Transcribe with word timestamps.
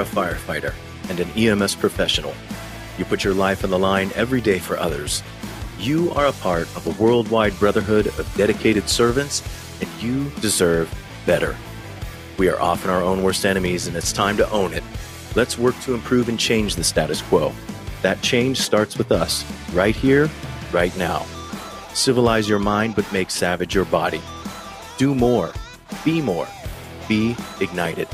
A 0.00 0.04
firefighter 0.04 0.72
and 1.10 1.20
an 1.20 1.28
EMS 1.36 1.74
professional. 1.74 2.32
You 2.96 3.04
put 3.04 3.22
your 3.22 3.34
life 3.34 3.64
on 3.64 3.70
the 3.70 3.78
line 3.78 4.10
every 4.14 4.40
day 4.40 4.58
for 4.58 4.78
others. 4.78 5.22
You 5.78 6.10
are 6.12 6.26
a 6.26 6.32
part 6.32 6.74
of 6.74 6.86
a 6.86 7.02
worldwide 7.02 7.58
brotherhood 7.58 8.06
of 8.06 8.34
dedicated 8.34 8.88
servants, 8.88 9.42
and 9.82 9.90
you 10.02 10.30
deserve 10.40 10.90
better. 11.26 11.54
We 12.38 12.48
are 12.48 12.58
often 12.58 12.88
our 12.88 13.02
own 13.02 13.22
worst 13.22 13.44
enemies, 13.44 13.88
and 13.88 13.96
it's 13.96 14.10
time 14.10 14.38
to 14.38 14.50
own 14.50 14.72
it. 14.72 14.84
Let's 15.36 15.58
work 15.58 15.78
to 15.80 15.92
improve 15.92 16.30
and 16.30 16.40
change 16.40 16.76
the 16.76 16.84
status 16.84 17.20
quo. 17.20 17.52
That 18.00 18.22
change 18.22 18.58
starts 18.58 18.96
with 18.96 19.12
us, 19.12 19.44
right 19.74 19.94
here, 19.94 20.30
right 20.72 20.96
now. 20.96 21.26
Civilize 21.92 22.48
your 22.48 22.58
mind, 22.58 22.96
but 22.96 23.12
make 23.12 23.30
savage 23.30 23.74
your 23.74 23.84
body. 23.84 24.22
Do 24.96 25.14
more. 25.14 25.52
Be 26.06 26.22
more. 26.22 26.48
Be 27.06 27.36
ignited. 27.60 28.08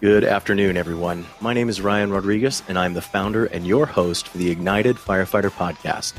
Good 0.00 0.22
afternoon, 0.22 0.76
everyone. 0.76 1.26
My 1.40 1.52
name 1.52 1.68
is 1.68 1.80
Ryan 1.80 2.12
Rodriguez, 2.12 2.62
and 2.68 2.78
I'm 2.78 2.94
the 2.94 3.02
founder 3.02 3.46
and 3.46 3.66
your 3.66 3.84
host 3.84 4.28
for 4.28 4.38
the 4.38 4.48
Ignited 4.48 4.94
Firefighter 4.94 5.50
Podcast. 5.50 6.12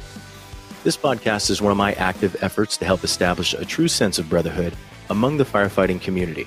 This 0.83 0.97
podcast 0.97 1.49
is 1.49 1.61
one 1.61 1.71
of 1.71 1.77
my 1.77 1.93
active 1.93 2.35
efforts 2.43 2.75
to 2.75 2.83
help 2.83 3.05
establish 3.05 3.53
a 3.53 3.63
true 3.63 3.87
sense 3.87 4.19
of 4.19 4.29
brotherhood 4.29 4.75
among 5.09 5.37
the 5.37 5.45
firefighting 5.45 6.01
community. 6.01 6.45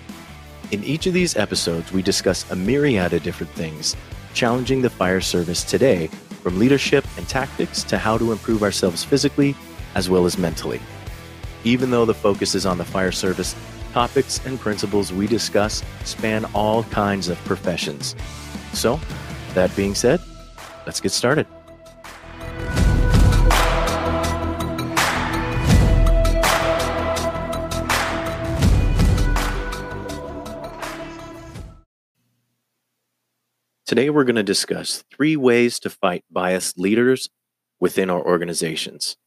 In 0.73 0.85
each 0.85 1.07
of 1.07 1.15
these 1.15 1.35
episodes, 1.35 1.91
we 1.91 2.03
discuss 2.03 2.51
a 2.51 2.55
myriad 2.55 3.15
of 3.15 3.23
different 3.23 3.53
things 3.53 3.97
challenging 4.35 4.83
the 4.83 4.91
fire 4.91 5.23
service 5.23 5.65
today, 5.65 6.09
from 6.43 6.59
leadership 6.59 7.07
and 7.17 7.27
tactics 7.31 7.83
to 7.85 7.97
how 7.97 8.19
to 8.19 8.33
improve 8.33 8.63
ourselves 8.63 9.05
physically 9.05 9.57
as 9.95 10.11
well 10.11 10.27
as 10.27 10.37
mentally. 10.37 10.83
Even 11.65 11.91
though 11.91 12.05
the 12.05 12.13
focus 12.13 12.55
is 12.55 12.67
on 12.67 12.77
the 12.77 12.85
fire 12.85 13.13
service, 13.13 13.57
topics 13.93 14.45
and 14.47 14.59
principles 14.59 15.13
we 15.13 15.27
discuss 15.27 15.83
span 16.05 16.45
all 16.55 16.83
kinds 16.85 17.29
of 17.29 17.39
professions. 17.45 18.17
So, 18.73 19.01
that 19.55 19.75
being 19.77 19.95
said, 19.95 20.21
let's 20.87 21.01
get 21.01 21.13
started. 21.13 21.47
Today, 33.93 34.09
we're 34.09 34.25
going 34.25 34.37
to 34.37 34.43
discuss 34.43 35.05
three 35.15 35.37
ways 35.37 35.79
to 35.81 35.91
fight 35.91 36.25
biased 36.31 36.79
leaders 36.79 37.29
within 37.79 38.09
our 38.09 38.25
organizations. 38.25 39.19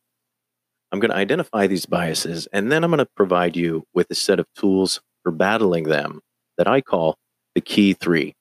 I'm 0.91 0.99
going 0.99 1.11
to 1.11 1.17
identify 1.17 1.67
these 1.67 1.85
biases, 1.85 2.47
and 2.53 2.71
then 2.71 2.83
I'm 2.83 2.91
going 2.91 2.99
to 2.99 3.09
provide 3.15 3.55
you 3.55 3.83
with 3.93 4.07
a 4.09 4.15
set 4.15 4.39
of 4.39 4.45
tools 4.55 5.01
for 5.23 5.31
battling 5.31 5.85
them 5.85 6.21
that 6.57 6.67
I 6.67 6.81
call 6.81 7.17
the 7.55 7.61
key 7.61 7.93
three. 7.93 8.33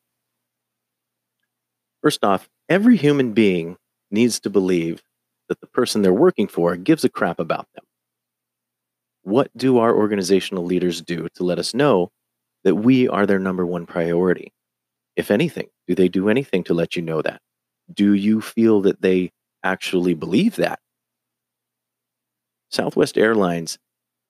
First 2.02 2.24
off, 2.24 2.48
every 2.68 2.96
human 2.96 3.32
being 3.32 3.76
needs 4.10 4.38
to 4.40 4.50
believe 4.50 5.02
that 5.48 5.60
the 5.60 5.66
person 5.66 6.02
they're 6.02 6.12
working 6.12 6.48
for 6.48 6.76
gives 6.76 7.04
a 7.04 7.08
crap 7.08 7.38
about 7.38 7.66
them. 7.74 7.84
What 9.22 9.50
do 9.56 9.78
our 9.78 9.94
organizational 9.94 10.64
leaders 10.64 11.00
do 11.00 11.28
to 11.34 11.44
let 11.44 11.58
us 11.58 11.74
know 11.74 12.10
that 12.62 12.74
we 12.76 13.08
are 13.08 13.26
their 13.26 13.38
number 13.38 13.64
one 13.64 13.86
priority? 13.86 14.52
If 15.16 15.30
anything, 15.30 15.68
do 15.86 15.94
they 15.94 16.08
do 16.08 16.28
anything 16.28 16.64
to 16.64 16.74
let 16.74 16.96
you 16.96 17.02
know 17.02 17.22
that? 17.22 17.40
Do 17.92 18.12
you 18.12 18.40
feel 18.40 18.83
that 18.83 19.00
they 19.00 19.33
actually 19.62 20.14
believe 20.14 20.56
that? 20.56 20.78
Southwest 22.70 23.17
Airlines 23.17 23.79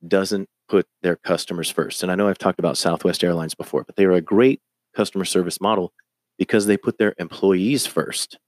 doesn't 0.07 0.49
put 0.69 0.87
their 1.03 1.17
customers 1.17 1.71
first. 1.71 2.03
And 2.03 2.11
I 2.11 2.15
know 2.15 2.29
I've 2.29 2.39
talked 2.39 2.59
about 2.59 2.79
Southwest 2.79 3.23
Airlines 3.23 3.55
before, 3.55 3.85
but 3.85 3.97
they 3.97 4.05
are 4.05 4.13
a 4.13 4.21
great 4.21 4.61
customer 4.95 5.25
service 5.25 5.61
model 5.61 5.93
because 6.39 6.67
they 6.67 6.77
put 6.77 6.99
their 6.99 7.15
employees 7.19 7.87
first. 7.87 8.39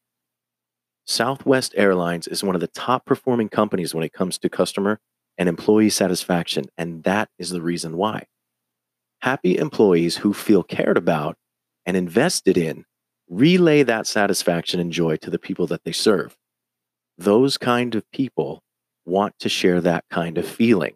Southwest 1.07 1.73
Airlines 1.77 2.27
is 2.27 2.43
one 2.43 2.55
of 2.55 2.61
the 2.61 2.67
top 2.69 3.07
performing 3.07 3.49
companies 3.49 3.95
when 3.95 4.05
it 4.05 4.13
comes 4.13 4.39
to 4.39 4.49
customer 4.49 4.99
and 5.39 5.49
employee 5.49 5.91
satisfaction, 5.91 6.65
and 6.77 7.05
that 7.05 7.29
is 7.39 7.51
the 7.51 7.63
reason 7.63 7.97
why. 7.97 8.25
Happy 9.23 9.57
employees 9.57 10.17
who 10.19 10.33
feel 10.33 10.63
cared 10.63 10.97
about 10.97 11.37
and 11.85 11.97
invested 11.97 12.59
in 12.59 12.85
relay 13.29 13.83
that 13.83 14.07
satisfaction 14.07 14.81
and 14.81 14.93
joy 14.93 15.17
to 15.17 15.31
the 15.31 15.39
people 15.39 15.67
that 15.67 15.85
they 15.85 15.93
serve. 15.93 16.37
Those 17.19 17.59
kind 17.59 17.95
of 17.95 18.11
people 18.13 18.63
want 19.07 19.39
to 19.39 19.49
share 19.49 19.81
that 19.81 20.05
kind 20.11 20.37
of 20.37 20.47
feeling. 20.47 20.95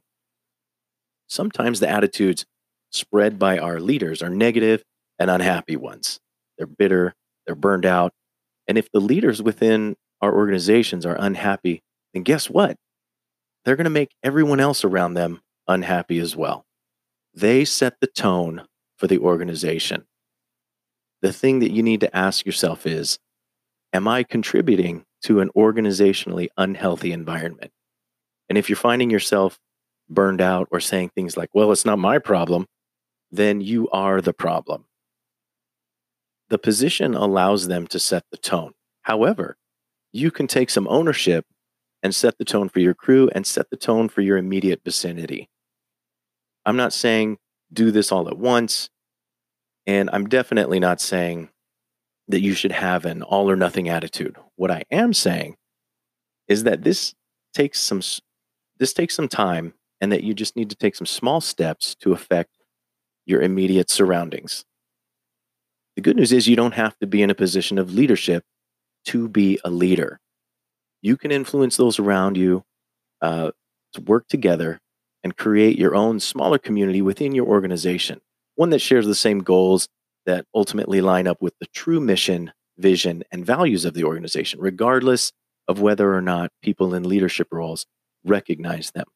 Sometimes 1.28 1.80
the 1.80 1.88
attitudes 1.88 2.44
spread 2.90 3.38
by 3.38 3.58
our 3.58 3.80
leaders 3.80 4.22
are 4.22 4.28
negative 4.28 4.82
and 5.18 5.30
unhappy 5.30 5.76
ones. 5.76 6.18
They're 6.58 6.66
bitter, 6.66 7.14
they're 7.46 7.54
burned 7.54 7.86
out. 7.86 8.12
And 8.68 8.76
if 8.76 8.90
the 8.90 9.00
leaders 9.00 9.42
within 9.42 9.96
our 10.20 10.34
organizations 10.34 11.06
are 11.06 11.16
unhappy, 11.18 11.82
then 12.12 12.24
guess 12.24 12.50
what? 12.50 12.76
They're 13.64 13.76
going 13.76 13.84
to 13.84 13.90
make 13.90 14.10
everyone 14.22 14.60
else 14.60 14.84
around 14.84 15.14
them 15.14 15.40
unhappy 15.68 16.18
as 16.18 16.36
well. 16.36 16.64
They 17.32 17.64
set 17.64 18.00
the 18.00 18.06
tone 18.06 18.66
for 18.96 19.06
the 19.06 19.18
organization. 19.18 20.04
The 21.22 21.32
thing 21.32 21.60
that 21.60 21.70
you 21.70 21.82
need 21.82 22.00
to 22.00 22.16
ask 22.16 22.44
yourself 22.44 22.86
is 22.86 23.18
Am 23.92 24.06
I 24.06 24.22
contributing 24.22 25.04
to 25.22 25.40
an 25.40 25.50
organizationally 25.56 26.48
unhealthy 26.56 27.12
environment? 27.12 27.72
And 28.50 28.58
if 28.58 28.68
you're 28.68 28.76
finding 28.76 29.08
yourself 29.08 29.58
burned 30.10 30.42
out 30.42 30.68
or 30.70 30.80
saying 30.80 31.12
things 31.14 31.36
like, 31.36 31.48
well, 31.54 31.72
it's 31.72 31.86
not 31.86 31.98
my 31.98 32.18
problem, 32.18 32.66
then 33.30 33.62
you 33.62 33.88
are 33.90 34.20
the 34.20 34.34
problem. 34.34 34.84
The 36.50 36.58
position 36.58 37.14
allows 37.14 37.68
them 37.68 37.86
to 37.86 37.98
set 37.98 38.24
the 38.30 38.36
tone. 38.36 38.72
However, 39.02 39.56
you 40.12 40.30
can 40.32 40.48
take 40.48 40.68
some 40.68 40.88
ownership 40.88 41.46
and 42.02 42.14
set 42.14 42.36
the 42.38 42.44
tone 42.44 42.68
for 42.68 42.80
your 42.80 42.94
crew 42.94 43.30
and 43.34 43.46
set 43.46 43.70
the 43.70 43.76
tone 43.76 44.08
for 44.08 44.20
your 44.20 44.36
immediate 44.36 44.82
vicinity. 44.84 45.48
I'm 46.66 46.76
not 46.76 46.92
saying 46.92 47.38
do 47.72 47.90
this 47.90 48.10
all 48.10 48.28
at 48.28 48.38
once. 48.38 48.90
And 49.86 50.10
I'm 50.12 50.28
definitely 50.28 50.80
not 50.80 51.00
saying 51.00 51.50
that 52.28 52.40
you 52.40 52.54
should 52.54 52.72
have 52.72 53.04
an 53.04 53.22
all 53.22 53.50
or 53.50 53.56
nothing 53.56 53.88
attitude. 53.88 54.36
What 54.56 54.70
I 54.70 54.84
am 54.90 55.12
saying 55.12 55.56
is 56.48 56.64
that 56.64 56.82
this 56.82 57.14
takes 57.54 57.80
some 57.80 58.02
this 58.80 58.92
takes 58.94 59.14
some 59.14 59.28
time 59.28 59.74
and 60.00 60.10
that 60.10 60.24
you 60.24 60.34
just 60.34 60.56
need 60.56 60.70
to 60.70 60.76
take 60.76 60.96
some 60.96 61.06
small 61.06 61.40
steps 61.40 61.94
to 61.96 62.12
affect 62.12 62.56
your 63.26 63.42
immediate 63.42 63.90
surroundings. 63.90 64.64
The 65.94 66.02
good 66.02 66.16
news 66.16 66.32
is 66.32 66.48
you 66.48 66.56
don't 66.56 66.74
have 66.74 66.98
to 66.98 67.06
be 67.06 67.22
in 67.22 67.30
a 67.30 67.34
position 67.34 67.78
of 67.78 67.92
leadership 67.92 68.42
to 69.04 69.28
be 69.28 69.60
a 69.64 69.70
leader. 69.70 70.18
You 71.02 71.16
can 71.16 71.30
influence 71.30 71.76
those 71.76 71.98
around 71.98 72.36
you 72.36 72.64
uh, 73.20 73.50
to 73.92 74.00
work 74.00 74.26
together 74.28 74.80
and 75.22 75.36
create 75.36 75.78
your 75.78 75.94
own 75.94 76.18
smaller 76.18 76.58
community 76.58 77.02
within 77.02 77.32
your 77.32 77.46
organization, 77.46 78.20
one 78.54 78.70
that 78.70 78.78
shares 78.80 79.06
the 79.06 79.14
same 79.14 79.40
goals 79.40 79.88
that 80.24 80.46
ultimately 80.54 81.02
line 81.02 81.26
up 81.26 81.42
with 81.42 81.54
the 81.60 81.66
true 81.66 82.00
mission, 82.00 82.52
vision, 82.78 83.22
and 83.30 83.44
values 83.44 83.84
of 83.84 83.92
the 83.92 84.04
organization, 84.04 84.58
regardless 84.58 85.32
of 85.68 85.80
whether 85.80 86.14
or 86.14 86.22
not 86.22 86.50
people 86.62 86.94
in 86.94 87.06
leadership 87.06 87.48
roles 87.50 87.84
recognize 88.24 88.90
them. 88.90 89.06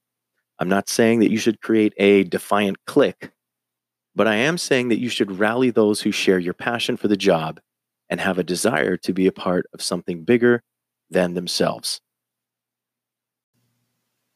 I'm 0.59 0.69
not 0.69 0.89
saying 0.89 1.21
that 1.21 1.31
you 1.31 1.39
should 1.39 1.61
create 1.61 1.95
a 1.97 2.25
defiant 2.25 2.79
clique, 2.87 3.31
but 4.15 4.29
I 4.29 4.37
am 4.37 4.59
saying 4.59 4.89
that 4.89 5.01
you 5.01 5.09
should 5.09 5.39
rally 5.39 5.71
those 5.71 6.03
who 6.03 6.13
share 6.13 6.39
your 6.39 6.55
passion 6.55 6.97
for 6.97 7.09
the 7.09 7.17
job 7.17 7.61
and 8.09 8.21
have 8.21 8.39
a 8.39 8.45
desire 8.45 8.97
to 8.99 9.13
be 9.13 9.27
a 9.27 9.33
part 9.33 9.67
of 9.73 9.83
something 9.83 10.23
bigger 10.25 10.63
than 11.11 11.35
themselves. 11.35 12.01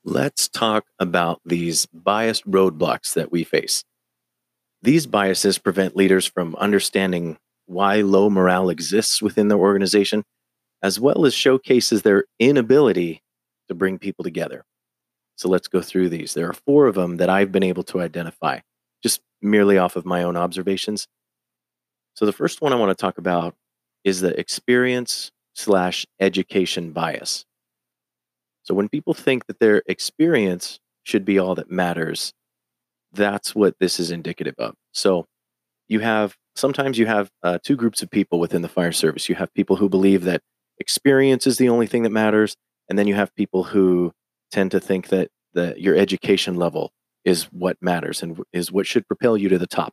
Let's 0.04 0.48
talk 0.48 0.86
about 0.98 1.40
these 1.44 1.86
biased 1.86 2.48
roadblocks 2.50 3.14
that 3.14 3.30
we 3.30 3.44
face. 3.44 3.84
These 4.82 5.06
biases 5.06 5.58
prevent 5.58 5.96
leaders 5.96 6.24
from 6.24 6.56
understanding 6.56 7.36
why 7.66 8.00
low 8.00 8.30
morale 8.30 8.70
exists 8.70 9.20
within 9.20 9.48
their 9.48 9.58
organization, 9.58 10.24
as 10.82 10.98
well 10.98 11.26
as 11.26 11.34
showcases 11.34 12.02
their 12.02 12.24
inability 12.38 13.22
to 13.68 13.74
bring 13.74 13.98
people 13.98 14.24
together. 14.24 14.64
So 15.36 15.48
let's 15.48 15.68
go 15.68 15.80
through 15.80 16.08
these. 16.08 16.34
There 16.34 16.48
are 16.48 16.54
four 16.54 16.86
of 16.86 16.96
them 16.96 17.18
that 17.18 17.30
I've 17.30 17.52
been 17.52 17.62
able 17.62 17.84
to 17.84 18.00
identify 18.00 18.60
just 19.02 19.20
merely 19.40 19.78
off 19.78 19.96
of 19.96 20.04
my 20.04 20.22
own 20.22 20.36
observations. 20.36 21.06
So 22.14 22.26
the 22.26 22.32
first 22.32 22.60
one 22.60 22.72
I 22.72 22.76
want 22.76 22.90
to 22.90 23.00
talk 23.00 23.18
about 23.18 23.54
is 24.02 24.20
the 24.20 24.38
experience 24.38 25.30
slash 25.54 26.06
education 26.18 26.92
bias. 26.92 27.44
So 28.62 28.74
when 28.74 28.88
people 28.88 29.14
think 29.14 29.46
that 29.46 29.60
their 29.60 29.82
experience 29.86 30.80
should 31.04 31.24
be 31.24 31.38
all 31.38 31.54
that 31.54 31.70
matters, 31.70 32.34
that's 33.12 33.54
what 33.54 33.76
this 33.78 33.98
is 33.98 34.10
indicative 34.10 34.54
of. 34.58 34.74
So 34.92 35.26
you 35.88 36.00
have 36.00 36.36
sometimes 36.54 36.98
you 36.98 37.06
have 37.06 37.30
uh, 37.42 37.58
two 37.62 37.76
groups 37.76 38.02
of 38.02 38.10
people 38.10 38.38
within 38.38 38.62
the 38.62 38.68
fire 38.68 38.92
service. 38.92 39.28
You 39.28 39.36
have 39.36 39.54
people 39.54 39.76
who 39.76 39.88
believe 39.88 40.24
that 40.24 40.42
experience 40.78 41.46
is 41.46 41.56
the 41.56 41.68
only 41.68 41.86
thing 41.86 42.02
that 42.02 42.10
matters, 42.10 42.56
and 42.88 42.98
then 42.98 43.06
you 43.06 43.14
have 43.14 43.34
people 43.34 43.64
who 43.64 44.12
tend 44.50 44.70
to 44.70 44.80
think 44.80 45.08
that 45.08 45.30
the, 45.52 45.74
your 45.76 45.96
education 45.96 46.54
level 46.54 46.92
is 47.24 47.44
what 47.44 47.76
matters 47.80 48.22
and 48.22 48.40
is 48.52 48.72
what 48.72 48.86
should 48.86 49.06
propel 49.06 49.36
you 49.36 49.48
to 49.48 49.58
the 49.58 49.66
top. 49.66 49.92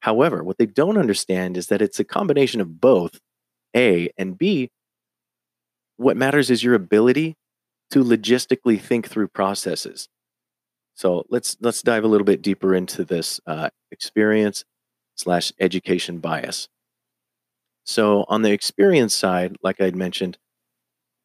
However, 0.00 0.42
what 0.42 0.58
they 0.58 0.66
don't 0.66 0.96
understand 0.96 1.56
is 1.56 1.66
that 1.66 1.82
it's 1.82 2.00
a 2.00 2.04
combination 2.04 2.60
of 2.60 2.80
both 2.80 3.18
A 3.76 4.10
and 4.16 4.38
B. 4.38 4.70
What 5.96 6.16
matters 6.16 6.50
is 6.50 6.64
your 6.64 6.74
ability 6.74 7.36
to 7.90 8.02
logistically 8.02 8.80
think 8.80 9.08
through 9.08 9.28
processes. 9.28 10.08
So 10.94 11.24
let's 11.28 11.56
let's 11.60 11.82
dive 11.82 12.04
a 12.04 12.08
little 12.08 12.24
bit 12.24 12.42
deeper 12.42 12.74
into 12.74 13.04
this 13.04 13.40
uh, 13.46 13.70
experience 13.90 14.64
slash 15.16 15.52
education 15.60 16.18
bias. 16.18 16.68
So 17.84 18.24
on 18.28 18.42
the 18.42 18.52
experience 18.52 19.14
side, 19.14 19.56
like 19.62 19.80
I'd 19.80 19.96
mentioned, 19.96 20.38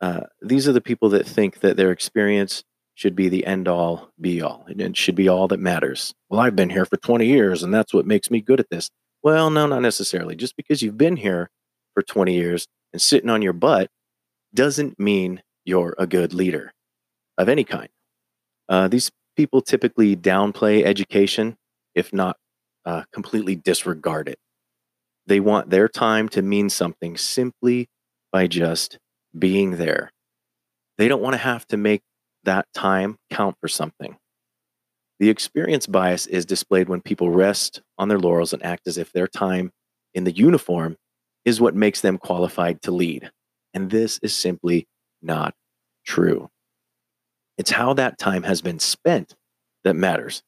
uh, 0.02 0.22
these 0.42 0.68
are 0.68 0.74
the 0.74 0.82
people 0.82 1.10
that 1.10 1.26
think 1.26 1.60
that 1.62 1.78
their 1.78 1.92
experience 1.92 2.64
should 2.96 3.16
be 3.16 3.28
the 3.28 3.46
end 3.46 3.68
all 3.68 4.10
be 4.20 4.42
all 4.42 4.66
and 4.68 4.82
it 4.82 4.98
should 4.98 5.16
be 5.16 5.28
all 5.28 5.48
that 5.48 5.60
matters. 5.60 6.14
Well, 6.30 6.40
I've 6.40 6.56
been 6.56 6.70
here 6.70 6.86
for 6.86 6.98
20 6.98 7.26
years 7.26 7.62
and 7.62 7.74
that's 7.74 7.94
what 7.94 8.06
makes 8.06 8.32
me 8.32 8.42
good 8.42 8.60
at 8.60 8.70
this. 8.70 8.90
Well, 9.22 9.50
no, 9.50 9.68
not 9.68 9.82
necessarily. 9.82 10.36
Just 10.36 10.56
because 10.56 10.82
you've 10.82 10.98
been 10.98 11.18
here 11.18 11.50
for 11.94 12.02
20 12.04 12.34
years 12.34 12.68
and 12.94 13.02
sitting 13.02 13.30
on 13.30 13.42
your 13.42 13.54
butt 13.54 13.90
doesn't 14.54 15.00
mean 15.00 15.42
you're 15.66 15.96
a 15.98 16.08
good 16.08 16.34
leader 16.34 16.72
of 17.38 17.50
any 17.50 17.64
kind. 17.64 17.90
Uh, 18.70 18.88
these 18.88 19.12
people 19.36 19.62
typically 19.62 20.16
downplay 20.16 20.84
education, 20.84 21.58
if 21.94 22.14
not 22.14 22.38
uh, 22.86 23.04
completely 23.12 23.56
disregard 23.56 24.30
it. 24.30 24.38
They 25.28 25.40
want 25.40 25.70
their 25.70 25.88
time 25.88 26.30
to 26.30 26.42
mean 26.42 26.70
something 26.70 27.18
simply 27.18 27.90
by 28.32 28.48
just 28.48 29.00
being 29.38 29.78
there. 29.78 30.12
They 30.98 31.08
don't 31.08 31.22
want 31.22 31.34
to 31.34 31.40
have 31.40 31.68
to 31.68 31.78
make 31.78 32.02
that 32.44 32.68
time 32.74 33.18
count 33.30 33.58
for 33.60 33.68
something. 33.68 34.18
The 35.20 35.30
experience 35.30 35.88
bias 35.88 36.28
is 36.28 36.46
displayed 36.46 36.90
when 36.90 37.02
people 37.02 37.30
rest 37.30 37.82
on 37.98 38.10
their 38.10 38.20
laurels 38.20 38.54
and 38.54 38.64
act 38.64 38.88
as 38.88 38.98
if 38.98 39.12
their 39.12 39.28
time 39.28 39.72
in 40.14 40.26
the 40.26 40.32
uniform 40.32 40.98
is 41.46 41.62
what 41.62 41.76
makes 41.76 42.02
them 42.02 42.18
qualified 42.18 42.82
to 42.82 42.92
lead. 42.92 43.32
And 43.74 43.90
this 43.90 44.20
is 44.22 44.34
simply 44.34 44.88
not 45.22 45.54
true. 46.06 46.50
It's 47.58 47.72
how 47.72 47.94
that 47.94 48.18
time 48.18 48.44
has 48.44 48.62
been 48.62 48.80
spent 48.80 49.36
that 49.84 49.96
matters. 49.96 50.44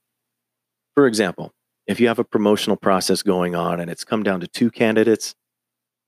For 0.96 1.08
example, 1.08 1.54
if 1.86 2.00
you 2.00 2.08
have 2.08 2.20
a 2.20 2.24
promotional 2.24 2.76
process 2.76 3.24
going 3.24 3.56
on 3.56 3.80
and 3.80 3.90
it's 3.90 4.04
come 4.04 4.24
down 4.24 4.42
to 4.42 4.48
two 4.48 4.70
candidates, 4.70 5.36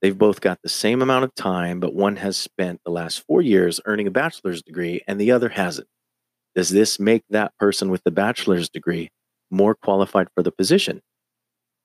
they've 0.00 0.16
both 0.16 0.40
got 0.40 0.60
the 0.62 0.68
same 0.68 1.02
amount 1.02 1.24
of 1.24 1.34
time, 1.34 1.80
but 1.80 1.94
one 1.94 2.16
has 2.16 2.36
spent 2.36 2.80
the 2.84 2.90
last 2.90 3.24
four 3.26 3.42
years 3.42 3.80
earning 3.84 4.06
a 4.06 4.10
bachelor's 4.10 4.62
degree 4.62 5.02
and 5.06 5.20
the 5.20 5.30
other 5.30 5.48
hasn't. 5.50 5.88
Does 6.54 6.70
this 6.70 6.98
make 6.98 7.22
that 7.30 7.56
person 7.58 7.90
with 7.90 8.02
the 8.04 8.10
bachelor's 8.10 8.68
degree 8.68 9.10
more 9.50 9.74
qualified 9.74 10.28
for 10.34 10.42
the 10.42 10.52
position? 10.52 11.02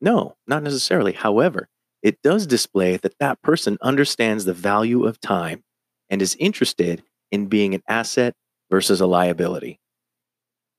No, 0.02 0.36
not 0.48 0.64
necessarily. 0.64 1.14
However, 1.14 1.68
it 2.02 2.22
does 2.22 2.46
display 2.46 2.98
that 2.98 3.18
that 3.20 3.42
person 3.42 3.78
understands 3.82 4.46
the 4.46 4.54
value 4.54 5.06
of 5.06 5.20
time 5.20 5.64
and 6.10 6.22
is 6.22 6.36
interested 6.40 7.04
in 7.32 7.48
being 7.48 7.74
an 7.74 7.82
asset 7.88 8.36
versus 8.70 9.02
a 9.02 9.08
liability. 9.08 9.80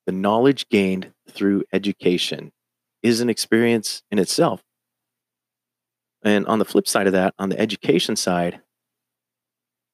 The 0.06 0.12
knowledge 0.12 0.68
gained 0.68 1.12
through 1.28 1.64
education 1.72 2.52
is 3.02 3.20
an 3.20 3.28
experience 3.28 4.02
in 4.10 4.18
itself. 4.18 4.62
And 6.26 6.44
on 6.49 6.58
the 6.58 6.64
flip 6.64 6.88
side 6.88 7.06
of 7.06 7.12
that, 7.12 7.34
on 7.38 7.50
the 7.50 7.58
education 7.58 8.17
side, 8.17 8.61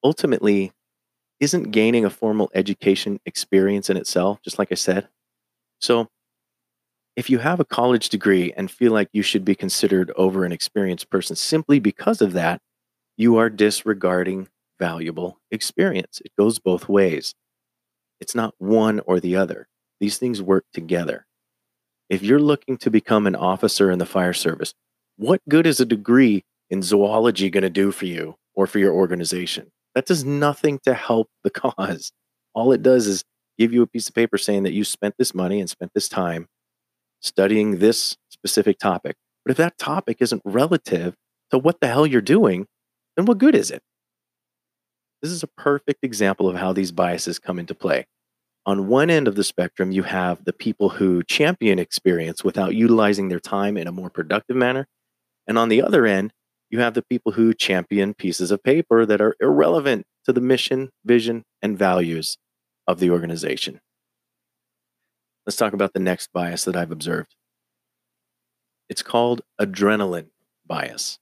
ultimately 0.02 0.72
isn't 1.40 1.72
gaining 1.72 2.06
a 2.06 2.10
formal 2.10 2.50
education 2.54 3.20
experience 3.26 3.90
in 3.90 3.98
itself, 3.98 4.40
just 4.42 4.58
like 4.58 4.72
I 4.72 4.76
said. 4.76 5.08
So, 5.78 6.08
if 7.16 7.28
you 7.28 7.38
have 7.40 7.60
a 7.60 7.66
college 7.66 8.08
degree 8.08 8.50
and 8.56 8.70
feel 8.70 8.92
like 8.92 9.10
you 9.12 9.20
should 9.20 9.44
be 9.44 9.54
considered 9.54 10.10
over 10.16 10.46
an 10.46 10.52
experienced 10.52 11.10
person 11.10 11.36
simply 11.36 11.78
because 11.78 12.22
of 12.22 12.32
that, 12.32 12.62
you 13.18 13.36
are 13.36 13.50
disregarding 13.50 14.48
valuable 14.78 15.38
experience. 15.50 16.22
It 16.24 16.32
goes 16.38 16.58
both 16.58 16.88
ways. 16.88 17.34
It's 18.20 18.34
not 18.34 18.54
one 18.56 19.00
or 19.00 19.20
the 19.20 19.36
other. 19.36 19.68
These 20.00 20.16
things 20.16 20.40
work 20.40 20.64
together. 20.72 21.26
If 22.08 22.22
you're 22.22 22.40
looking 22.40 22.78
to 22.78 22.90
become 22.90 23.26
an 23.26 23.36
officer 23.36 23.90
in 23.90 23.98
the 23.98 24.06
fire 24.06 24.32
service, 24.32 24.72
what 25.22 25.40
good 25.48 25.66
is 25.66 25.80
a 25.80 25.86
degree 25.86 26.44
in 26.68 26.82
zoology 26.82 27.48
going 27.48 27.62
to 27.62 27.70
do 27.70 27.92
for 27.92 28.06
you 28.06 28.34
or 28.54 28.66
for 28.66 28.78
your 28.78 28.92
organization? 28.92 29.70
That 29.94 30.06
does 30.06 30.24
nothing 30.24 30.80
to 30.84 30.94
help 30.94 31.28
the 31.44 31.50
cause. 31.62 32.12
All 32.54 32.72
it 32.72 32.82
does 32.82 33.06
is 33.06 33.24
give 33.58 33.72
you 33.72 33.82
a 33.82 33.86
piece 33.86 34.08
of 34.08 34.14
paper 34.14 34.36
saying 34.36 34.64
that 34.64 34.72
you 34.72 34.84
spent 34.84 35.14
this 35.18 35.34
money 35.34 35.60
and 35.60 35.70
spent 35.70 35.92
this 35.94 36.08
time 36.08 36.48
studying 37.20 37.78
this 37.78 38.16
specific 38.30 38.78
topic. 38.78 39.16
But 39.44 39.52
if 39.52 39.56
that 39.58 39.78
topic 39.78 40.18
isn't 40.20 40.42
relative 40.44 41.14
to 41.50 41.58
what 41.58 41.80
the 41.80 41.86
hell 41.86 42.06
you're 42.06 42.20
doing, 42.20 42.66
then 43.16 43.26
what 43.26 43.38
good 43.38 43.54
is 43.54 43.70
it? 43.70 43.82
This 45.20 45.30
is 45.30 45.44
a 45.44 45.48
perfect 45.48 46.02
example 46.02 46.48
of 46.48 46.56
how 46.56 46.72
these 46.72 46.90
biases 46.90 47.38
come 47.38 47.60
into 47.60 47.74
play 47.74 48.06
on 48.64 48.88
one 48.88 49.10
end 49.10 49.26
of 49.26 49.34
the 49.34 49.44
spectrum, 49.44 49.90
you 49.90 50.04
have 50.04 50.44
the 50.44 50.52
people 50.52 50.88
who 50.88 51.22
champion 51.24 51.78
experience 51.78 52.44
without 52.44 52.74
utilizing 52.74 53.28
their 53.28 53.40
time 53.40 53.76
in 53.76 53.86
a 53.86 53.92
more 53.92 54.10
productive 54.10 54.56
manner. 54.56 54.86
And 55.46 55.58
on 55.58 55.68
the 55.68 55.82
other 55.82 56.06
end, 56.06 56.32
you 56.70 56.80
have 56.80 56.94
the 56.94 57.02
people 57.02 57.32
who 57.32 57.52
champion 57.52 58.14
pieces 58.14 58.50
of 58.50 58.62
paper 58.62 59.04
that 59.04 59.20
are 59.20 59.36
irrelevant 59.40 60.06
to 60.24 60.32
the 60.32 60.40
mission, 60.40 60.90
vision, 61.04 61.44
and 61.60 61.78
values 61.78 62.38
of 62.86 62.98
the 62.98 63.10
organization. 63.10 63.80
Let's 65.46 65.56
talk 65.56 65.72
about 65.72 65.92
the 65.92 66.00
next 66.00 66.32
bias 66.32 66.64
that 66.64 66.76
I've 66.76 66.92
observed. 66.92 67.34
It's 68.88 69.02
called 69.02 69.42
adrenaline 69.60 70.28
bias. 70.66 71.18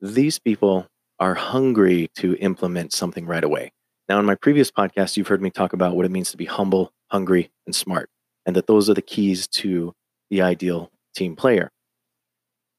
These 0.00 0.38
people 0.38 0.86
are 1.20 1.34
hungry 1.34 2.10
to 2.16 2.36
implement 2.36 2.92
something 2.92 3.26
right 3.26 3.44
away. 3.44 3.72
Now, 4.08 4.18
in 4.18 4.26
my 4.26 4.34
previous 4.34 4.70
podcast, 4.70 5.16
you've 5.16 5.28
heard 5.28 5.42
me 5.42 5.50
talk 5.50 5.72
about 5.72 5.96
what 5.96 6.04
it 6.04 6.10
means 6.10 6.30
to 6.30 6.36
be 6.36 6.44
humble, 6.44 6.92
hungry, 7.08 7.50
and 7.66 7.74
smart, 7.74 8.10
and 8.44 8.54
that 8.56 8.66
those 8.66 8.90
are 8.90 8.94
the 8.94 9.02
keys 9.02 9.46
to 9.48 9.94
the 10.30 10.42
ideal 10.42 10.90
team 11.14 11.36
player. 11.36 11.70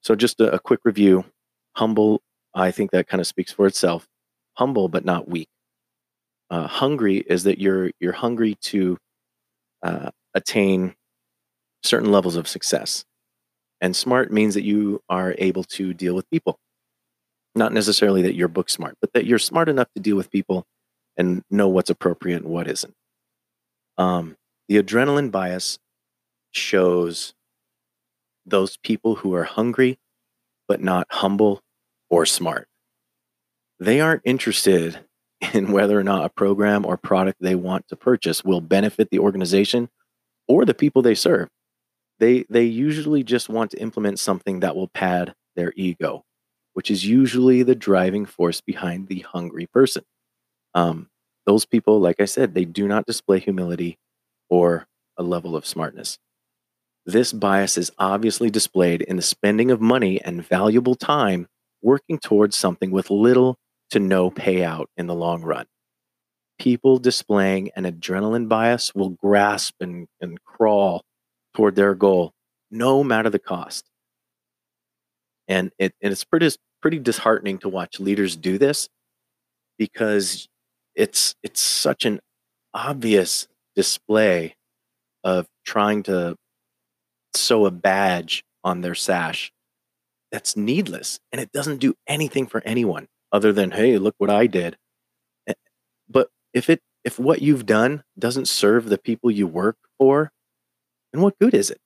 So, 0.05 0.13
just 0.13 0.39
a, 0.39 0.53
a 0.53 0.59
quick 0.59 0.81
review 0.85 1.25
humble, 1.75 2.21
I 2.53 2.69
think 2.69 2.91
that 2.91 3.07
kind 3.07 3.19
of 3.19 3.25
speaks 3.25 3.51
for 3.51 3.65
itself. 3.65 4.07
Humble, 4.53 4.87
but 4.87 5.03
not 5.03 5.27
weak. 5.27 5.49
Uh, 6.51 6.67
hungry 6.67 7.17
is 7.27 7.43
that 7.45 7.57
you're 7.57 7.89
you're 7.99 8.13
hungry 8.13 8.55
to 8.61 8.99
uh, 9.81 10.11
attain 10.35 10.93
certain 11.83 12.11
levels 12.11 12.35
of 12.35 12.47
success, 12.47 13.03
and 13.81 13.95
smart 13.95 14.31
means 14.31 14.53
that 14.53 14.63
you 14.63 15.01
are 15.09 15.33
able 15.39 15.63
to 15.63 15.93
deal 15.95 16.13
with 16.13 16.29
people. 16.29 16.59
Not 17.55 17.73
necessarily 17.73 18.21
that 18.21 18.35
you're 18.35 18.47
book 18.47 18.69
smart, 18.69 18.97
but 19.01 19.11
that 19.13 19.25
you're 19.25 19.39
smart 19.39 19.69
enough 19.69 19.87
to 19.95 20.01
deal 20.01 20.15
with 20.15 20.29
people 20.29 20.65
and 21.17 21.43
know 21.49 21.67
what's 21.67 21.89
appropriate 21.89 22.43
and 22.43 22.51
what 22.51 22.67
isn't. 22.67 22.93
Um, 23.97 24.37
the 24.69 24.81
adrenaline 24.81 25.31
bias 25.31 25.79
shows 26.51 27.34
those 28.45 28.77
people 28.77 29.15
who 29.15 29.33
are 29.33 29.43
hungry 29.43 29.97
but 30.67 30.81
not 30.81 31.07
humble 31.09 31.61
or 32.09 32.25
smart. 32.25 32.67
They 33.79 34.01
aren't 34.01 34.21
interested 34.25 34.99
in 35.53 35.71
whether 35.71 35.99
or 35.99 36.03
not 36.03 36.25
a 36.25 36.29
program 36.29 36.85
or 36.85 36.97
product 36.97 37.39
they 37.41 37.55
want 37.55 37.87
to 37.89 37.95
purchase 37.95 38.43
will 38.43 38.61
benefit 38.61 39.09
the 39.09 39.19
organization 39.19 39.89
or 40.47 40.65
the 40.65 40.73
people 40.73 41.01
they 41.01 41.15
serve. 41.15 41.49
They, 42.19 42.45
they 42.49 42.63
usually 42.63 43.23
just 43.23 43.49
want 43.49 43.71
to 43.71 43.81
implement 43.81 44.19
something 44.19 44.61
that 44.61 44.75
will 44.75 44.87
pad 44.87 45.33
their 45.55 45.73
ego, 45.75 46.23
which 46.73 46.89
is 46.89 47.05
usually 47.05 47.63
the 47.63 47.75
driving 47.75 48.25
force 48.25 48.61
behind 48.61 49.07
the 49.07 49.19
hungry 49.19 49.67
person. 49.67 50.03
Um, 50.73 51.09
those 51.45 51.65
people, 51.65 51.99
like 51.99 52.19
I 52.19 52.25
said, 52.25 52.53
they 52.53 52.65
do 52.65 52.87
not 52.87 53.05
display 53.05 53.39
humility 53.39 53.97
or 54.49 54.87
a 55.17 55.23
level 55.23 55.55
of 55.55 55.65
smartness. 55.65 56.17
This 57.05 57.33
bias 57.33 57.77
is 57.77 57.91
obviously 57.99 58.49
displayed 58.49 59.01
in 59.03 59.15
the 59.15 59.21
spending 59.21 59.69
of 59.69 59.79
money 59.79 60.19
and 60.21 60.45
valuable 60.45 60.95
time 60.95 61.47
working 61.81 62.17
towards 62.17 62.57
something 62.57 62.89
with 62.89 63.11
little 63.11 63.57
to 63.91 63.99
no 63.99 64.31
payout 64.31 64.85
in 64.97 65.05
the 65.05 65.13
long 65.13 65.43
run. 65.43 65.67
People 66.57 66.97
displaying 66.97 67.69
an 67.75 67.83
adrenaline 67.83 68.49
bias 68.49 68.95
will 68.95 69.09
grasp 69.09 69.75
and, 69.79 70.07
and 70.19 70.43
crawl 70.43 71.03
toward 71.53 71.75
their 71.75 71.93
goal, 71.93 72.33
no 72.71 73.03
matter 73.03 73.29
the 73.29 73.39
cost. 73.39 73.85
And, 75.47 75.71
it, 75.77 75.93
and 76.01 76.11
it's 76.11 76.23
pretty, 76.23 76.49
pretty 76.81 76.97
disheartening 76.97 77.59
to 77.59 77.69
watch 77.69 77.99
leaders 77.99 78.35
do 78.35 78.57
this 78.57 78.89
because 79.77 80.47
it's 80.95 81.35
it's 81.43 81.61
such 81.61 82.05
an 82.05 82.19
obvious 82.73 83.47
display 83.75 84.55
of 85.23 85.47
trying 85.65 86.03
to 86.03 86.35
sew 87.35 87.65
a 87.65 87.71
badge 87.71 88.43
on 88.63 88.81
their 88.81 88.95
sash 88.95 89.51
that's 90.31 90.57
needless 90.57 91.19
and 91.31 91.41
it 91.41 91.51
doesn't 91.51 91.79
do 91.79 91.95
anything 92.07 92.47
for 92.47 92.61
anyone 92.65 93.07
other 93.31 93.53
than 93.53 93.71
hey 93.71 93.97
look 93.97 94.15
what 94.17 94.29
i 94.29 94.47
did 94.47 94.77
eh, 95.47 95.53
but 96.09 96.29
if 96.53 96.69
it 96.69 96.81
if 97.03 97.19
what 97.19 97.41
you've 97.41 97.65
done 97.65 98.03
doesn't 98.17 98.47
serve 98.47 98.89
the 98.89 98.97
people 98.97 99.31
you 99.31 99.47
work 99.47 99.77
for 99.99 100.31
And 101.13 101.21
what 101.21 101.39
good 101.39 101.53
is 101.53 101.71
it? 101.71 101.79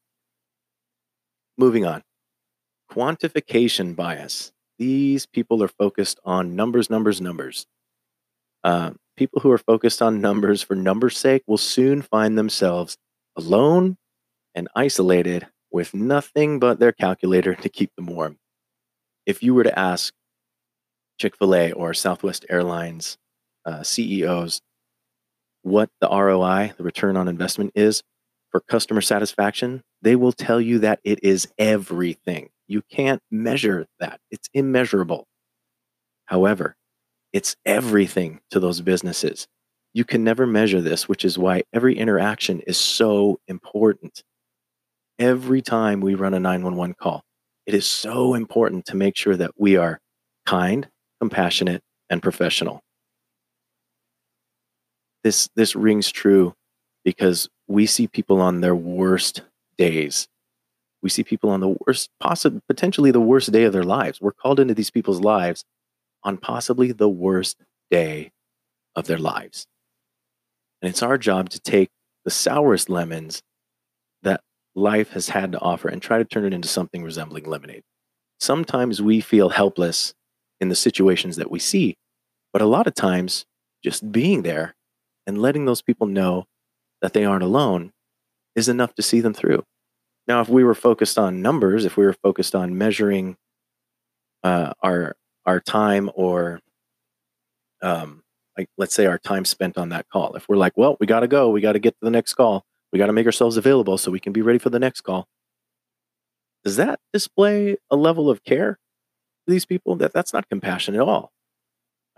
Moving 1.58 1.86
on. 1.86 2.03
Quantification 2.91 3.96
bias. 3.96 4.51
These 4.79 5.27
people 5.27 5.62
are 5.63 5.68
focused 5.70 6.20
on 6.25 6.56
numbers, 6.56 6.89
numbers, 6.89 7.22
numbers. 7.22 7.68
Uh, 8.63 8.91
people 9.18 9.41
who 9.41 9.51
are 9.51 9.60
focused 9.60 10.01
on 10.01 10.22
numbers 10.22 10.63
for 10.63 10.75
numbers' 10.75 11.18
sake 11.18 11.44
will 11.48 11.58
soon 11.60 12.01
find 12.01 12.38
themselves 12.38 12.98
alone 13.38 13.98
and 14.56 14.68
isolated 14.75 15.48
with 15.72 15.94
nothing 15.94 16.60
but 16.60 16.79
their 16.79 16.91
calculator 16.91 17.56
to 17.56 17.70
keep 17.70 17.96
them 17.96 18.08
warm. 18.08 18.38
If 19.25 19.44
you 19.44 19.53
were 19.53 19.63
to 19.63 19.79
ask 19.79 20.13
Chick 21.20 21.38
fil 21.38 21.56
A 21.56 21.72
or 21.72 21.94
Southwest 21.94 22.46
Airlines 22.50 23.18
uh, 23.65 23.84
CEOs 23.84 24.62
what 25.62 25.89
the 26.00 26.08
ROI, 26.08 26.74
the 26.77 26.84
return 26.84 27.18
on 27.18 27.27
investment, 27.27 27.72
is 27.75 28.01
for 28.50 28.62
customer 28.62 29.01
satisfaction, 29.01 29.84
they 30.01 30.15
will 30.15 30.32
tell 30.32 30.60
you 30.60 30.79
that 30.79 31.00
it 31.03 31.20
is 31.24 31.48
everything. 31.58 32.50
You 32.68 32.82
can't 32.89 33.22
measure 33.29 33.86
that, 34.00 34.20
it's 34.32 34.50
immeasurable. 34.53 35.27
However, 36.25 36.75
it's 37.34 37.56
everything 37.65 38.39
to 38.51 38.60
those 38.60 38.82
businesses. 38.82 39.48
You 39.94 40.06
can 40.06 40.24
never 40.24 40.46
measure 40.46 40.82
this, 40.82 41.10
which 41.10 41.25
is 41.25 41.38
why 41.38 41.63
every 41.74 41.98
interaction 41.98 42.62
is 42.62 42.77
so 42.77 43.39
important. 43.48 44.24
Every 45.19 45.61
time 45.61 45.99
we 45.99 46.15
run 46.15 46.33
a 46.33 46.39
911 46.39 46.95
call, 46.97 47.23
it 47.65 47.73
is 47.73 47.85
so 47.85 48.33
important 48.33 48.85
to 48.85 48.95
make 48.95 49.17
sure 49.17 49.35
that 49.35 49.51
we 49.57 49.75
are 49.75 49.99
kind, 50.45 50.88
compassionate, 51.19 51.83
and 52.09 52.23
professional. 52.23 52.81
This, 55.23 55.49
this 55.55 55.75
rings 55.75 56.09
true 56.09 56.53
because 57.03 57.49
we 57.67 57.85
see 57.85 58.07
people 58.07 58.39
on 58.39 58.61
their 58.61 58.75
worst 58.75 59.41
days. 59.77 60.29
We 61.01 61.09
see 61.09 61.23
people 61.23 61.49
on 61.49 61.59
the 61.59 61.75
worst, 61.85 62.09
possibly, 62.21 62.61
potentially 62.67 63.11
the 63.11 63.19
worst 63.19 63.51
day 63.51 63.65
of 63.65 63.73
their 63.73 63.83
lives. 63.83 64.21
We're 64.21 64.31
called 64.31 64.59
into 64.59 64.73
these 64.73 64.89
people's 64.89 65.19
lives 65.19 65.65
on 66.23 66.38
possibly 66.38 66.93
the 66.93 67.09
worst 67.09 67.57
day 67.91 68.31
of 68.95 69.07
their 69.07 69.17
lives. 69.17 69.67
And 70.81 70.89
it's 70.89 71.03
our 71.03 71.17
job 71.17 71.49
to 71.49 71.59
take 71.59 71.89
the 72.23 72.31
sourest 72.31 72.89
lemons 72.89 73.43
that 74.23 74.41
life 74.79 75.12
has 75.12 75.29
had 75.29 75.51
to 75.51 75.59
offer 75.59 75.88
and 75.88 76.01
try 76.01 76.17
to 76.17 76.25
turn 76.25 76.45
it 76.45 76.53
into 76.53 76.67
something 76.67 77.03
resembling 77.03 77.45
lemonade. 77.45 77.83
Sometimes 78.39 79.01
we 79.01 79.21
feel 79.21 79.50
helpless 79.50 80.13
in 80.59 80.69
the 80.69 80.75
situations 80.75 81.36
that 81.36 81.51
we 81.51 81.59
see, 81.59 81.98
but 82.53 82.62
a 82.62 82.65
lot 82.65 82.88
of 82.88 82.95
times 82.95 83.45
just 83.83 84.12
being 84.12 84.43
there 84.43 84.75
and 85.27 85.41
letting 85.41 85.65
those 85.65 85.81
people 85.81 86.07
know 86.07 86.45
that 87.01 87.13
they 87.13 87.25
aren't 87.25 87.43
alone 87.43 87.91
is 88.55 88.69
enough 88.69 88.93
to 88.95 89.01
see 89.01 89.21
them 89.21 89.33
through. 89.33 89.63
Now, 90.27 90.41
if 90.41 90.50
we 90.50 90.63
were 90.63 90.75
focused 90.75 91.17
on 91.17 91.41
numbers, 91.41 91.86
if 91.86 91.98
we 91.98 92.05
were 92.05 92.13
focused 92.13 92.55
on 92.55 92.77
measuring 92.77 93.38
uh, 94.43 94.74
our 94.81 95.15
our 95.45 95.59
time 95.59 96.09
or 96.13 96.59
um, 97.81 98.21
like 98.57 98.69
let's 98.77 98.93
say 98.93 99.05
our 99.05 99.17
time 99.17 99.45
spent 99.45 99.77
on 99.77 99.89
that 99.89 100.07
call, 100.09 100.36
if 100.36 100.48
we're 100.48 100.57
like, 100.57 100.74
well, 100.75 100.98
we 101.00 101.07
got 101.07 101.21
to 101.21 101.27
go, 101.27 101.50
we 101.50 101.62
got 101.62 101.74
to 101.74 101.79
get 101.79 101.91
to 101.91 102.05
the 102.05 102.12
next 102.12 102.36
call, 102.36 102.65
we 102.91 103.00
got 103.00 103.08
to 103.08 103.13
make 103.13 103.25
ourselves 103.25 103.58
available 103.58 103.98
so 103.98 104.12
we 104.12 104.19
can 104.19 104.34
be 104.34 104.41
ready 104.41 104.60
for 104.60 104.69
the 104.69 104.79
next 104.79 105.01
call. 105.01 105.27
Does 106.63 106.75
that 106.75 107.00
display 107.13 107.77
a 107.89 107.96
level 107.96 108.29
of 108.29 108.43
care 108.43 108.74
to 109.48 109.51
these 109.51 109.65
people? 109.65 109.96
That 109.96 110.13
that's 110.13 110.34
not 110.34 110.50
compassion 110.50 110.96
at 110.96 111.01
all. 111.01 111.31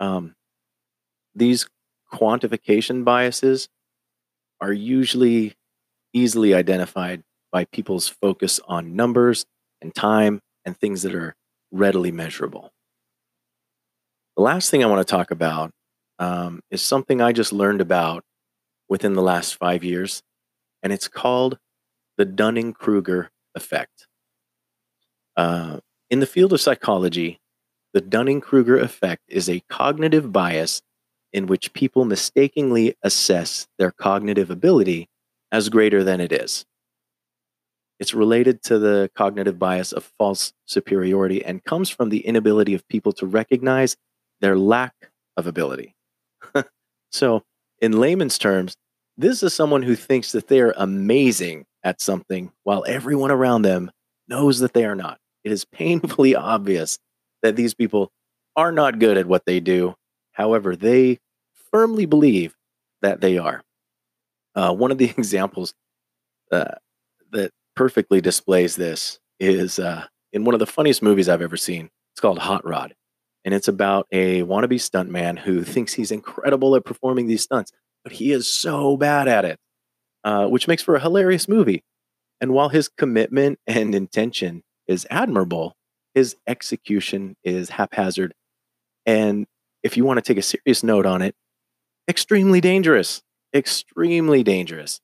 Um, 0.00 0.34
these 1.34 1.68
quantification 2.12 3.04
biases 3.04 3.68
are 4.60 4.72
usually 4.72 5.54
easily 6.12 6.54
identified 6.54 7.22
by 7.50 7.64
people's 7.66 8.08
focus 8.08 8.60
on 8.66 8.96
numbers 8.96 9.44
and 9.80 9.94
time 9.94 10.40
and 10.64 10.76
things 10.76 11.02
that 11.02 11.14
are 11.14 11.34
readily 11.70 12.10
measurable. 12.10 12.70
The 14.36 14.42
last 14.42 14.70
thing 14.70 14.82
I 14.82 14.86
want 14.86 15.06
to 15.06 15.10
talk 15.10 15.30
about 15.30 15.70
um, 16.18 16.60
is 16.70 16.82
something 16.82 17.20
I 17.20 17.32
just 17.32 17.52
learned 17.52 17.80
about 17.80 18.24
within 18.88 19.14
the 19.14 19.22
last 19.22 19.56
five 19.56 19.84
years, 19.84 20.22
and 20.82 20.92
it's 20.92 21.08
called 21.08 21.58
the 22.16 22.24
Dunning 22.24 22.72
Kruger 22.72 23.30
effect. 23.54 24.06
Uh, 25.36 25.80
in 26.10 26.20
the 26.20 26.26
field 26.26 26.52
of 26.52 26.60
psychology, 26.60 27.40
the 27.92 28.00
Dunning 28.00 28.40
Kruger 28.40 28.78
effect 28.78 29.22
is 29.28 29.48
a 29.48 29.60
cognitive 29.68 30.32
bias 30.32 30.82
in 31.32 31.46
which 31.46 31.72
people 31.72 32.04
mistakenly 32.04 32.94
assess 33.02 33.66
their 33.78 33.90
cognitive 33.90 34.50
ability 34.50 35.08
as 35.50 35.68
greater 35.68 36.04
than 36.04 36.20
it 36.20 36.32
is. 36.32 36.66
It's 37.98 38.14
related 38.14 38.62
to 38.64 38.78
the 38.78 39.10
cognitive 39.14 39.58
bias 39.58 39.92
of 39.92 40.12
false 40.18 40.52
superiority 40.66 41.44
and 41.44 41.62
comes 41.64 41.88
from 41.88 42.08
the 42.08 42.26
inability 42.26 42.74
of 42.74 42.86
people 42.88 43.12
to 43.12 43.26
recognize 43.26 43.96
their 44.40 44.58
lack 44.58 45.10
of 45.36 45.46
ability. 45.46 45.94
so, 47.10 47.44
in 47.80 47.92
layman's 47.92 48.38
terms, 48.38 48.76
this 49.22 49.42
is 49.42 49.54
someone 49.54 49.82
who 49.82 49.96
thinks 49.96 50.32
that 50.32 50.48
they 50.48 50.60
are 50.60 50.74
amazing 50.76 51.64
at 51.82 52.00
something 52.00 52.52
while 52.64 52.84
everyone 52.86 53.30
around 53.30 53.62
them 53.62 53.90
knows 54.28 54.60
that 54.60 54.74
they 54.74 54.84
are 54.84 54.94
not. 54.94 55.18
It 55.44 55.52
is 55.52 55.64
painfully 55.64 56.34
obvious 56.36 56.98
that 57.42 57.56
these 57.56 57.74
people 57.74 58.10
are 58.56 58.72
not 58.72 58.98
good 58.98 59.16
at 59.16 59.26
what 59.26 59.46
they 59.46 59.60
do 59.60 59.94
However, 60.32 60.74
they 60.74 61.18
firmly 61.70 62.06
believe 62.06 62.54
that 63.02 63.20
they 63.20 63.38
are. 63.38 63.62
Uh, 64.54 64.74
one 64.74 64.90
of 64.90 64.98
the 64.98 65.04
examples 65.16 65.74
uh, 66.50 66.74
that 67.30 67.52
perfectly 67.76 68.20
displays 68.20 68.76
this 68.76 69.18
is 69.38 69.78
uh, 69.78 70.06
in 70.32 70.44
one 70.44 70.54
of 70.54 70.58
the 70.58 70.66
funniest 70.66 71.02
movies 71.02 71.28
I've 71.28 71.42
ever 71.42 71.56
seen. 71.56 71.90
It's 72.12 72.20
called 72.20 72.38
Hot 72.38 72.66
Rod. 72.66 72.94
And 73.44 73.54
it's 73.54 73.68
about 73.68 74.06
a 74.12 74.42
wannabe 74.42 74.74
stuntman 74.74 75.38
who 75.38 75.64
thinks 75.64 75.94
he's 75.94 76.12
incredible 76.12 76.76
at 76.76 76.84
performing 76.84 77.26
these 77.26 77.42
stunts, 77.42 77.72
but 78.04 78.12
he 78.12 78.32
is 78.32 78.52
so 78.52 78.96
bad 78.96 79.28
at 79.28 79.44
it, 79.44 79.58
uh, 80.24 80.46
which 80.46 80.68
makes 80.68 80.82
for 80.82 80.96
a 80.96 81.00
hilarious 81.00 81.48
movie. 81.48 81.82
And 82.40 82.52
while 82.52 82.70
his 82.70 82.88
commitment 82.88 83.58
and 83.66 83.94
intention 83.94 84.62
is 84.86 85.06
admirable, 85.10 85.74
his 86.14 86.36
execution 86.46 87.36
is 87.44 87.70
haphazard 87.70 88.34
and 89.06 89.46
if 89.82 89.96
you 89.96 90.04
want 90.04 90.18
to 90.18 90.22
take 90.22 90.38
a 90.38 90.42
serious 90.42 90.82
note 90.82 91.06
on 91.06 91.22
it, 91.22 91.34
extremely 92.08 92.60
dangerous. 92.60 93.22
Extremely 93.54 94.42
dangerous. 94.42 95.00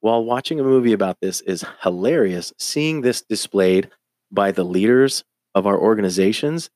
While 0.00 0.24
watching 0.24 0.60
a 0.60 0.64
movie 0.64 0.92
about 0.92 1.18
this 1.20 1.40
is 1.40 1.64
hilarious, 1.82 2.52
seeing 2.58 3.00
this 3.00 3.22
displayed 3.22 3.90
by 4.30 4.52
the 4.52 4.64
leaders 4.64 5.24
of 5.54 5.66
our 5.66 5.78
organizations 5.78 6.68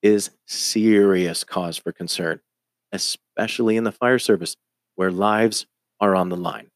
is 0.00 0.30
serious 0.46 1.42
cause 1.42 1.76
for 1.76 1.90
concern, 1.92 2.40
especially 2.92 3.76
in 3.76 3.84
the 3.84 3.92
fire 3.92 4.18
service 4.18 4.54
where 4.98 5.12
lives 5.12 5.64
are 6.00 6.16
on 6.16 6.28
the 6.28 6.36
line. 6.36 6.66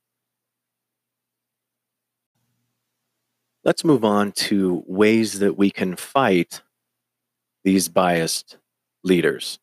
Let's 3.65 3.85
move 3.85 4.05
on 4.05 4.31
to 4.33 4.85
ways 4.87 5.41
that 5.41 5.59
we 5.59 5.73
can 5.73 5.97
fight 5.97 6.63
these 7.65 7.89
biased 7.89 8.59
leaders. 9.03 9.59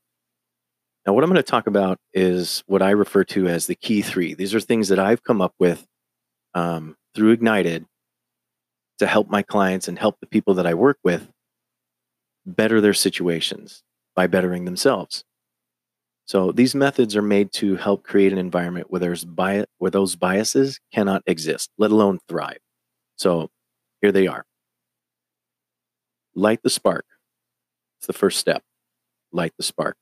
Now, 1.07 1.13
what 1.13 1.23
I'm 1.23 1.29
going 1.29 1.41
to 1.41 1.43
talk 1.43 1.67
about 1.67 1.99
is 2.13 2.61
what 2.67 2.81
I 2.81 2.89
refer 2.89 3.23
to 3.25 3.47
as 3.47 3.65
the 3.65 3.75
key 3.75 4.01
three. 4.01 4.33
These 4.33 4.53
are 4.53 4.59
things 4.59 4.89
that 4.89 4.99
I've 4.99 5.23
come 5.23 5.39
up 5.39 5.53
with 5.57 5.87
um, 6.53 6.97
through 7.15 7.31
Ignited 7.31 7.85
to 8.97 9.07
help 9.07 9.29
my 9.29 9.41
clients 9.41 9.87
and 9.87 9.97
help 9.97 10.19
the 10.19 10.27
people 10.27 10.55
that 10.55 10.67
I 10.67 10.73
work 10.73 10.97
with 11.01 11.29
better 12.45 12.81
their 12.81 12.93
situations 12.93 13.83
by 14.17 14.27
bettering 14.27 14.65
themselves. 14.65 15.23
So 16.29 16.51
these 16.51 16.75
methods 16.75 17.15
are 17.15 17.23
made 17.23 17.51
to 17.53 17.75
help 17.75 18.03
create 18.03 18.31
an 18.31 18.37
environment 18.37 18.91
where 18.91 18.99
there's 18.99 19.25
bias, 19.25 19.65
where 19.79 19.89
those 19.89 20.15
biases 20.15 20.79
cannot 20.93 21.23
exist, 21.25 21.71
let 21.79 21.89
alone 21.89 22.19
thrive. 22.27 22.59
So 23.15 23.49
here 24.03 24.11
they 24.11 24.27
are. 24.27 24.45
Light 26.35 26.59
the 26.61 26.69
spark. 26.69 27.05
It's 27.97 28.05
the 28.05 28.13
first 28.13 28.37
step. 28.37 28.61
Light 29.31 29.53
the 29.57 29.63
spark. 29.63 29.97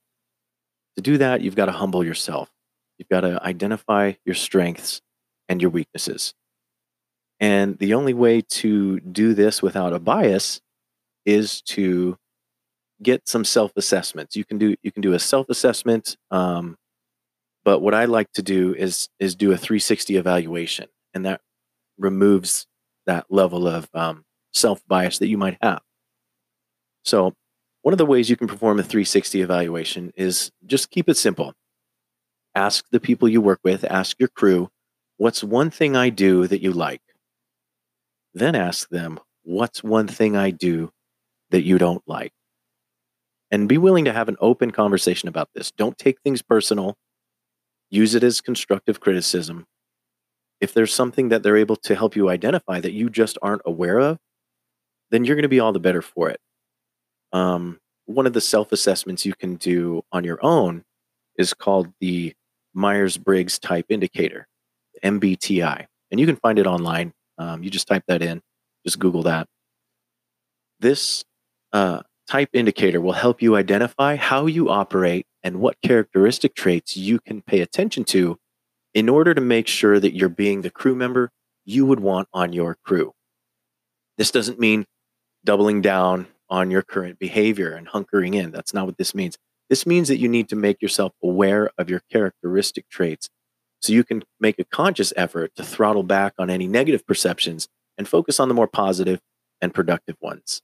To 0.96 1.02
do 1.02 1.16
that, 1.16 1.40
you've 1.40 1.56
got 1.56 1.66
to 1.66 1.72
humble 1.72 2.04
yourself. 2.04 2.50
You've 2.98 3.08
got 3.08 3.22
to 3.22 3.42
identify 3.42 4.12
your 4.26 4.34
strengths 4.34 5.00
and 5.48 5.62
your 5.62 5.70
weaknesses. 5.70 6.34
And 7.40 7.78
the 7.78 7.94
only 7.94 8.12
way 8.12 8.42
to 8.42 9.00
do 9.00 9.32
this 9.32 9.62
without 9.62 9.94
a 9.94 9.98
bias 9.98 10.60
is 11.24 11.62
to 11.62 12.18
get 13.02 13.28
some 13.28 13.44
self 13.44 13.72
assessments. 13.76 14.36
You 14.36 14.44
can 14.44 14.58
do 14.58 14.76
you 14.82 14.92
can 14.92 15.02
do 15.02 15.14
a 15.14 15.18
self 15.18 15.48
assessment, 15.48 16.16
um, 16.30 16.76
but 17.64 17.80
what 17.80 17.94
I 17.94 18.06
like 18.06 18.32
to 18.32 18.42
do 18.42 18.74
is 18.74 19.08
is 19.18 19.34
do 19.34 19.52
a 19.52 19.56
360 19.56 20.16
evaluation, 20.16 20.88
and 21.14 21.24
that 21.24 21.40
removes 21.98 22.66
that 23.06 23.26
level 23.30 23.66
of 23.66 23.88
um, 23.94 24.24
self 24.52 24.86
bias 24.86 25.18
that 25.18 25.28
you 25.28 25.38
might 25.38 25.58
have. 25.62 25.80
So 27.04 27.34
one 27.82 27.94
of 27.94 27.98
the 27.98 28.06
ways 28.06 28.28
you 28.28 28.36
can 28.36 28.48
perform 28.48 28.78
a 28.78 28.82
360 28.82 29.40
evaluation 29.40 30.12
is 30.16 30.50
just 30.66 30.90
keep 30.90 31.08
it 31.08 31.16
simple. 31.16 31.54
Ask 32.54 32.84
the 32.90 33.00
people 33.00 33.28
you 33.28 33.40
work 33.40 33.60
with, 33.62 33.84
ask 33.84 34.18
your 34.18 34.28
crew, 34.28 34.68
what's 35.16 35.44
one 35.44 35.70
thing 35.70 35.96
I 35.96 36.10
do 36.10 36.46
that 36.48 36.60
you 36.60 36.72
like? 36.72 37.02
Then 38.34 38.54
ask 38.54 38.88
them, 38.88 39.20
What's 39.48 39.82
one 39.82 40.08
thing 40.08 40.36
I 40.36 40.50
do 40.50 40.90
that 41.52 41.62
you 41.62 41.78
don't 41.78 42.02
like? 42.06 42.34
And 43.50 43.68
be 43.68 43.78
willing 43.78 44.04
to 44.04 44.12
have 44.12 44.28
an 44.28 44.36
open 44.40 44.70
conversation 44.70 45.28
about 45.28 45.48
this. 45.54 45.70
Don't 45.70 45.96
take 45.96 46.20
things 46.20 46.42
personal, 46.42 46.96
use 47.90 48.14
it 48.14 48.22
as 48.22 48.40
constructive 48.40 49.00
criticism. 49.00 49.66
If 50.60 50.74
there's 50.74 50.92
something 50.92 51.28
that 51.30 51.42
they're 51.42 51.56
able 51.56 51.76
to 51.76 51.94
help 51.94 52.14
you 52.14 52.28
identify 52.28 52.80
that 52.80 52.92
you 52.92 53.08
just 53.08 53.38
aren't 53.40 53.62
aware 53.64 53.98
of, 53.98 54.18
then 55.10 55.24
you're 55.24 55.36
going 55.36 55.42
to 55.42 55.48
be 55.48 55.60
all 55.60 55.72
the 55.72 55.80
better 55.80 56.02
for 56.02 56.28
it. 56.28 56.40
Um, 57.32 57.78
one 58.06 58.26
of 58.26 58.32
the 58.32 58.40
self 58.40 58.72
assessments 58.72 59.24
you 59.24 59.34
can 59.34 59.56
do 59.56 60.02
on 60.12 60.24
your 60.24 60.38
own 60.42 60.84
is 61.36 61.54
called 61.54 61.88
the 62.00 62.34
Myers 62.74 63.16
Briggs 63.16 63.58
Type 63.58 63.86
Indicator, 63.88 64.46
MBTI. 65.04 65.86
And 66.10 66.20
you 66.20 66.26
can 66.26 66.36
find 66.36 66.58
it 66.58 66.66
online. 66.66 67.12
Um, 67.38 67.62
you 67.62 67.70
just 67.70 67.86
type 67.86 68.02
that 68.08 68.22
in, 68.22 68.40
just 68.84 68.98
Google 68.98 69.22
that. 69.24 69.46
This 70.80 71.24
uh, 71.72 72.02
type 72.28 72.50
indicator 72.52 73.00
will 73.00 73.12
help 73.12 73.40
you 73.42 73.56
identify 73.56 74.16
how 74.16 74.46
you 74.46 74.68
operate 74.68 75.26
and 75.42 75.60
what 75.60 75.80
characteristic 75.82 76.54
traits 76.54 76.96
you 76.96 77.18
can 77.18 77.42
pay 77.42 77.60
attention 77.60 78.04
to 78.04 78.38
in 78.94 79.08
order 79.08 79.34
to 79.34 79.40
make 79.40 79.66
sure 79.66 79.98
that 79.98 80.14
you're 80.14 80.28
being 80.28 80.62
the 80.62 80.70
crew 80.70 80.94
member 80.94 81.30
you 81.64 81.86
would 81.86 82.00
want 82.00 82.28
on 82.32 82.52
your 82.52 82.76
crew. 82.84 83.12
This 84.16 84.30
doesn't 84.30 84.58
mean 84.58 84.84
doubling 85.44 85.80
down 85.80 86.26
on 86.50 86.70
your 86.70 86.82
current 86.82 87.18
behavior 87.18 87.72
and 87.72 87.88
hunkering 87.88 88.34
in. 88.34 88.50
That's 88.50 88.74
not 88.74 88.86
what 88.86 88.98
this 88.98 89.14
means. 89.14 89.38
This 89.68 89.86
means 89.86 90.08
that 90.08 90.18
you 90.18 90.28
need 90.28 90.48
to 90.48 90.56
make 90.56 90.80
yourself 90.80 91.12
aware 91.22 91.70
of 91.78 91.90
your 91.90 92.00
characteristic 92.10 92.88
traits 92.88 93.28
so 93.80 93.92
you 93.92 94.02
can 94.02 94.24
make 94.40 94.58
a 94.58 94.64
conscious 94.64 95.12
effort 95.16 95.52
to 95.56 95.62
throttle 95.62 96.02
back 96.02 96.34
on 96.38 96.50
any 96.50 96.66
negative 96.66 97.06
perceptions 97.06 97.68
and 97.96 98.08
focus 98.08 98.40
on 98.40 98.48
the 98.48 98.54
more 98.54 98.66
positive 98.66 99.20
and 99.60 99.74
productive 99.74 100.16
ones. 100.20 100.62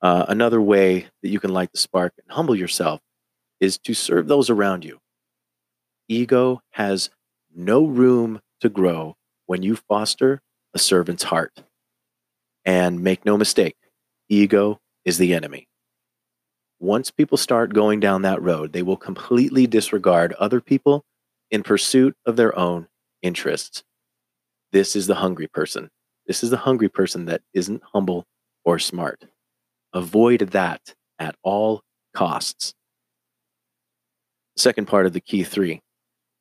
Uh, 0.00 0.26
another 0.28 0.60
way 0.60 1.08
that 1.22 1.28
you 1.28 1.40
can 1.40 1.52
light 1.52 1.72
the 1.72 1.78
spark 1.78 2.12
and 2.18 2.32
humble 2.32 2.54
yourself 2.54 3.00
is 3.60 3.78
to 3.78 3.94
serve 3.94 4.28
those 4.28 4.48
around 4.48 4.84
you. 4.84 5.00
Ego 6.08 6.62
has 6.70 7.10
no 7.54 7.84
room 7.84 8.40
to 8.60 8.68
grow 8.68 9.16
when 9.46 9.62
you 9.62 9.76
foster 9.76 10.40
a 10.74 10.78
servant's 10.78 11.24
heart. 11.24 11.62
And 12.64 13.00
make 13.00 13.24
no 13.24 13.36
mistake, 13.36 13.76
ego 14.28 14.80
is 15.04 15.18
the 15.18 15.34
enemy. 15.34 15.68
Once 16.80 17.10
people 17.10 17.38
start 17.38 17.74
going 17.74 17.98
down 17.98 18.22
that 18.22 18.40
road, 18.40 18.72
they 18.72 18.82
will 18.82 18.96
completely 18.96 19.66
disregard 19.66 20.32
other 20.34 20.60
people 20.60 21.04
in 21.50 21.62
pursuit 21.62 22.14
of 22.24 22.36
their 22.36 22.56
own 22.56 22.86
interests. 23.22 23.82
This 24.70 24.94
is 24.94 25.06
the 25.06 25.16
hungry 25.16 25.48
person. 25.48 25.90
This 26.26 26.44
is 26.44 26.50
the 26.50 26.58
hungry 26.58 26.88
person 26.88 27.24
that 27.24 27.42
isn't 27.54 27.82
humble 27.92 28.26
or 28.64 28.78
smart. 28.78 29.24
Avoid 29.92 30.40
that 30.50 30.94
at 31.18 31.36
all 31.42 31.82
costs. 32.14 32.74
Second 34.56 34.86
part 34.86 35.06
of 35.06 35.12
the 35.12 35.20
key 35.20 35.44
three 35.44 35.80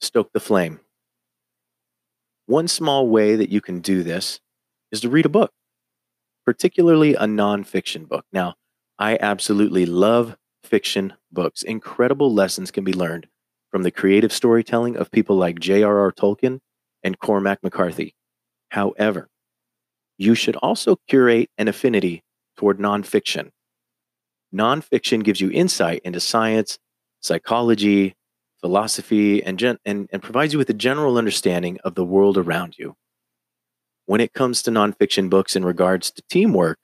stoke 0.01 0.31
the 0.33 0.39
flame. 0.39 0.79
One 2.45 2.67
small 2.67 3.07
way 3.07 3.35
that 3.35 3.49
you 3.49 3.61
can 3.61 3.79
do 3.79 4.03
this 4.03 4.39
is 4.91 5.01
to 5.01 5.09
read 5.09 5.25
a 5.25 5.29
book 5.29 5.51
particularly 6.47 7.13
a 7.13 7.23
nonfiction 7.23 8.07
book. 8.07 8.25
Now, 8.31 8.55
I 8.97 9.17
absolutely 9.19 9.85
love 9.85 10.37
fiction 10.63 11.13
books. 11.29 11.61
Incredible 11.61 12.33
lessons 12.33 12.71
can 12.71 12.85
be 12.85 12.93
learned 12.93 13.27
from 13.69 13.83
the 13.83 13.91
creative 13.91 14.31
storytelling 14.31 14.95
of 14.95 15.11
people 15.11 15.35
like 15.35 15.59
J.R.R. 15.59 16.13
Tolkien 16.13 16.59
and 17.03 17.19
Cormac 17.19 17.61
McCarthy. 17.63 18.15
However, 18.69 19.27
you 20.17 20.35
should 20.35 20.55
also 20.55 20.95
curate 21.09 21.49
an 21.57 21.67
affinity 21.67 22.23
toward 22.57 22.79
nonfiction. 22.79 23.51
Nonfiction 24.53 25.23
gives 25.23 25.39
you 25.39 25.49
insight 25.51 26.01
into 26.03 26.19
science, 26.19 26.79
psychology, 27.21 28.15
philosophy, 28.59 29.43
and, 29.43 29.59
gen- 29.59 29.79
and, 29.85 30.09
and 30.11 30.21
provides 30.21 30.53
you 30.53 30.59
with 30.59 30.69
a 30.69 30.73
general 30.73 31.17
understanding 31.17 31.77
of 31.83 31.95
the 31.95 32.05
world 32.05 32.37
around 32.37 32.77
you 32.77 32.95
when 34.07 34.21
it 34.21 34.33
comes 34.33 34.63
to 34.63 34.71
nonfiction 34.71 35.29
books 35.29 35.55
in 35.55 35.63
regards 35.63 36.09
to 36.11 36.23
teamwork, 36.29 36.79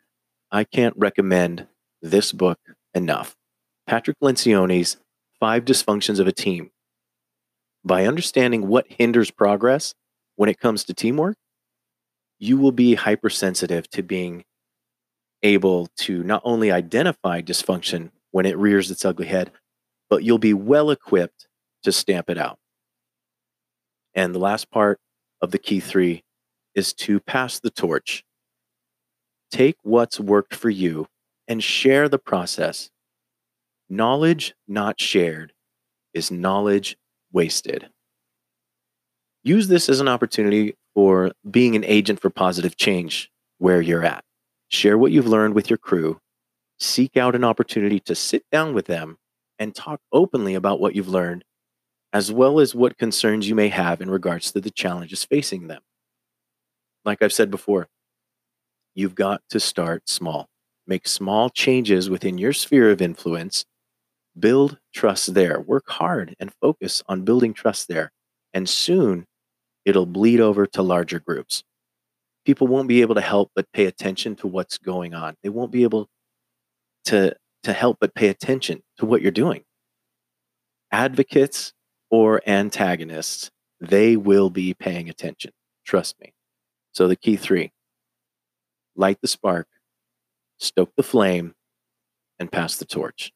I 0.52 0.66
can't 0.66 0.94
recommend 0.98 1.68
this 2.02 2.32
book 2.32 2.60
enough. 2.94 3.36
Patrick 3.88 4.18
Lencioni's 4.22 4.98
Five 5.40 5.66
Dysfunctions 5.66 6.20
of 6.20 6.28
a 6.28 6.32
Team. 6.32 6.70
By 7.84 8.06
understanding 8.06 8.68
what 8.68 8.86
hinders 8.88 9.32
progress 9.32 9.94
when 10.36 10.50
it 10.50 10.60
comes 10.60 10.84
to 10.86 10.94
teamwork, 10.94 11.38
you 12.40 12.58
will 12.58 12.72
be 12.74 12.96
hypersensitive 12.96 13.90
to 13.92 14.04
being 14.04 14.44
able 15.44 15.88
to 15.98 16.24
not 16.24 16.42
only 16.44 16.72
identify 16.72 17.42
dysfunction 17.42 18.12
when 18.32 18.46
it 18.46 18.58
rears 18.58 18.90
its 18.90 19.06
ugly 19.06 19.28
head, 19.28 19.52
but 20.10 20.24
you'll 20.24 20.38
be 20.38 20.54
well 20.54 20.90
equipped 20.90 21.48
to 21.84 21.92
stamp 21.92 22.30
it 22.30 22.38
out. 22.38 22.58
And 24.16 24.34
the 24.34 24.40
last 24.40 24.72
part 24.72 25.00
of 25.42 25.52
the 25.52 25.58
key 25.58 25.80
three 25.80 26.24
is 26.76 26.94
to 26.94 27.20
pass 27.20 27.60
the 27.60 27.70
torch. 27.70 28.24
Take 29.52 29.78
what's 29.84 30.20
worked 30.20 30.56
for 30.56 30.70
you 30.70 31.08
and 31.48 31.64
share 31.64 32.10
the 32.10 32.18
process. 32.18 32.90
Knowledge 33.90 34.56
not 34.68 35.00
shared 35.00 35.54
is 36.14 36.32
knowledge 36.32 36.98
wasted. 37.32 37.90
Use 39.44 39.68
this 39.68 39.90
as 39.90 40.00
an 40.00 40.08
opportunity 40.08 40.76
for 40.94 41.32
being 41.50 41.76
an 41.76 41.84
agent 41.84 42.20
for 42.20 42.30
positive 42.30 42.78
change 42.78 43.30
where 43.58 43.82
you're 43.82 44.06
at. 44.06 44.24
Share 44.74 44.98
what 44.98 45.12
you've 45.12 45.28
learned 45.28 45.54
with 45.54 45.70
your 45.70 45.78
crew. 45.78 46.20
Seek 46.80 47.16
out 47.16 47.36
an 47.36 47.44
opportunity 47.44 48.00
to 48.02 48.16
sit 48.16 48.44
down 48.52 48.74
with 48.74 48.88
them 48.88 49.18
and 49.60 49.74
talk 49.74 50.02
openly 50.12 50.56
about 50.56 50.80
what 50.80 50.96
you've 50.96 51.08
learned, 51.08 51.46
as 52.12 52.32
well 52.32 52.60
as 52.60 52.76
what 52.76 52.98
concerns 52.98 53.48
you 53.48 53.56
may 53.56 53.70
have 53.70 54.02
in 54.02 54.10
regards 54.10 54.52
to 54.52 54.60
the 54.60 54.72
challenges 54.72 55.24
facing 55.24 55.68
them 55.68 55.82
like 57.06 57.22
I've 57.22 57.34
said 57.34 57.52
before, 57.52 57.88
you've 58.96 59.16
got 59.16 59.42
to 59.50 59.60
start 59.60 60.10
small. 60.10 60.48
Make 60.88 61.08
small 61.08 61.50
changes 61.50 62.10
within 62.10 62.38
your 62.38 62.54
sphere 62.54 62.92
of 62.92 63.02
influence. 63.02 63.66
Build 64.38 64.80
trust 64.94 65.34
there. 65.34 65.60
Work 65.60 65.90
hard 65.90 66.36
and 66.40 66.54
focus 66.62 67.04
on 67.08 67.24
building 67.24 67.54
trust 67.54 67.88
there. 67.88 68.12
And 68.54 68.68
soon 68.68 69.26
it'll 69.86 70.06
bleed 70.06 70.40
over 70.40 70.66
to 70.68 70.82
larger 70.82 71.20
groups. 71.20 71.64
People 72.46 72.68
won't 72.68 72.88
be 72.88 73.02
able 73.02 73.16
to 73.16 73.22
help 73.22 73.52
but 73.56 73.72
pay 73.72 73.86
attention 73.86 74.36
to 74.38 74.48
what's 74.48 74.78
going 74.78 75.14
on. 75.14 75.36
They 75.44 75.50
won't 75.50 75.72
be 75.72 75.84
able 75.84 76.10
to, 77.06 77.36
to 77.64 77.74
help 77.74 77.98
but 78.00 78.14
pay 78.14 78.28
attention 78.28 78.84
to 78.98 79.06
what 79.06 79.22
you're 79.22 79.32
doing. 79.32 79.64
Advocates 80.92 81.74
or 82.12 82.42
antagonists, 82.46 83.50
they 83.80 84.16
will 84.16 84.50
be 84.50 84.74
paying 84.74 85.10
attention. 85.10 85.52
Trust 85.86 86.20
me. 86.20 86.34
So 86.92 87.08
the 87.08 87.16
key 87.16 87.36
three 87.36 87.72
light 88.96 89.20
the 89.22 89.28
spark, 89.28 89.68
stoke 90.60 90.92
the 90.96 91.04
flame, 91.04 91.56
and 92.38 92.52
pass 92.52 92.76
the 92.76 92.86
torch. 92.86 93.32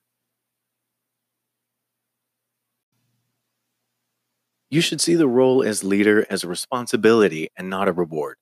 You 4.69 4.81
should 4.81 4.99
see 4.99 5.15
the 5.15 5.27
role 5.27 5.63
as 5.63 5.83
leader 5.83 6.25
as 6.29 6.43
a 6.43 6.47
responsibility 6.47 7.49
and 7.57 7.69
not 7.69 7.87
a 7.87 7.93
reward. 7.93 8.37